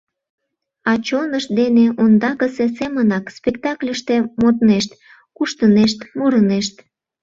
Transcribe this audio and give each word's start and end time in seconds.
А 0.89 0.91
чонышт 1.05 1.49
дене 1.59 1.85
ондакысе 2.03 2.65
семынак 2.77 3.25
спектакльыште 3.37 4.15
моднешт, 4.41 4.91
куштынешт, 5.35 5.99
мурынешт. 6.17 6.75